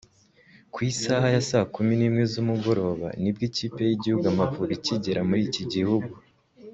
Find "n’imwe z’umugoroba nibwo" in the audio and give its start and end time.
1.99-3.41